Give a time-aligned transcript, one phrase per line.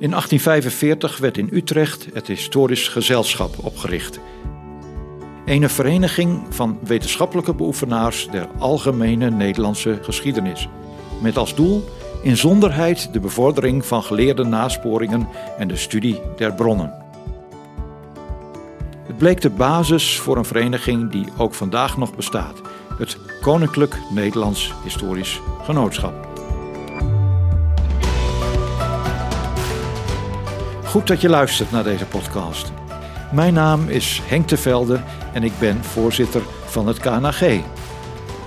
[0.00, 4.20] In 1845 werd in Utrecht het Historisch Gezelschap opgericht.
[5.44, 10.68] Een vereniging van wetenschappelijke beoefenaars der algemene Nederlandse geschiedenis.
[11.20, 11.84] Met als doel
[12.22, 16.94] inzonderheid de bevordering van geleerde nasporingen en de studie der bronnen.
[19.06, 22.60] Het bleek de basis voor een vereniging die ook vandaag nog bestaat:
[22.98, 26.27] het Koninklijk Nederlands Historisch Genootschap.
[30.88, 32.72] Goed dat je luistert naar deze podcast.
[33.32, 35.00] Mijn naam is Henk Tevelde
[35.32, 37.38] en ik ben voorzitter van het KNAG.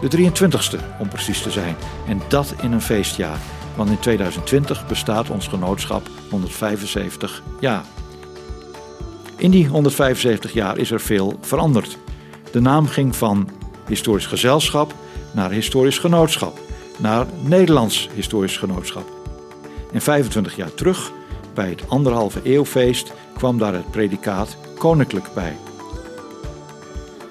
[0.00, 1.76] De 23ste om precies te zijn.
[2.08, 3.38] En dat in een feestjaar.
[3.76, 7.84] Want in 2020 bestaat ons genootschap 175 jaar.
[9.36, 11.98] In die 175 jaar is er veel veranderd.
[12.52, 13.48] De naam ging van
[13.86, 14.94] Historisch Gezelschap
[15.32, 16.58] naar Historisch Genootschap,
[16.96, 19.10] naar Nederlands Historisch Genootschap.
[19.92, 21.12] En 25 jaar terug
[21.56, 25.56] bij het anderhalve eeuwfeest kwam daar het predicaat koninklijk bij.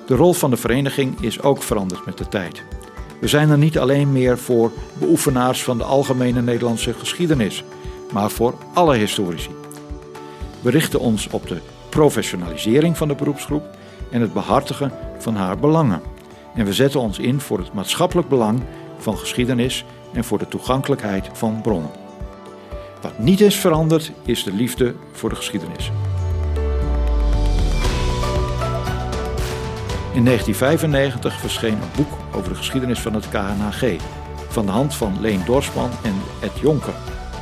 [0.06, 2.64] De rol van de vereniging is ook veranderd met de tijd.
[3.20, 7.64] We zijn er niet alleen meer voor beoefenaars van de algemene Nederlandse geschiedenis,
[8.12, 9.50] maar voor alle historici.
[10.62, 11.58] We richten ons op de
[11.90, 13.64] professionalisering van de beroepsgroep
[14.12, 16.02] en het behartigen van haar belangen.
[16.56, 18.62] En we zetten ons in voor het maatschappelijk belang
[18.98, 22.05] van geschiedenis en voor de toegankelijkheid van bronnen.
[23.02, 25.92] Wat niet is veranderd, is de liefde voor de geschiedenis.
[30.14, 34.02] In 1995 verscheen een boek over de geschiedenis van het KNHG,
[34.48, 36.94] van de hand van Leen Dorsman en Ed Jonker.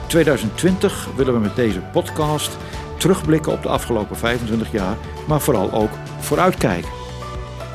[0.08, 2.58] 2020 willen we met deze podcast
[2.98, 6.92] terugblikken op de afgelopen 25 jaar, maar vooral ook vooruitkijken.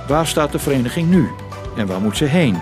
[0.09, 1.29] Waar staat de vereniging nu
[1.77, 2.59] en waar moet ze heen?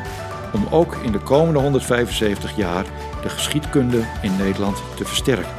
[0.56, 2.84] Om ook in de komende 175 jaar
[3.22, 5.54] de geschiedkunde in Nederland te versterken.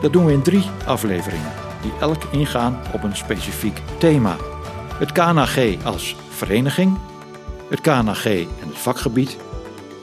[0.00, 1.52] Dat doen we in drie afleveringen,
[1.82, 4.36] die elk ingaan op een specifiek thema.
[4.98, 6.98] Het KNAG als vereniging,
[7.70, 9.36] het KNAG en het vakgebied,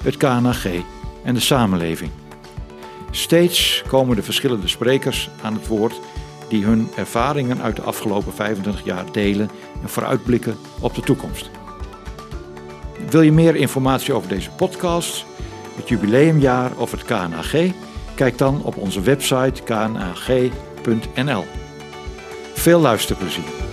[0.03, 0.65] het KNAG
[1.23, 2.11] en de samenleving.
[3.11, 5.99] Steeds komen de verschillende sprekers aan het woord
[6.49, 9.49] die hun ervaringen uit de afgelopen 25 jaar delen
[9.81, 11.49] en vooruitblikken op de toekomst.
[13.09, 15.25] Wil je meer informatie over deze podcast?
[15.79, 17.55] het jubileumjaar of het KNAG?
[18.15, 21.43] Kijk dan op onze website knag.nl.
[22.53, 23.68] Veel luisterplezier.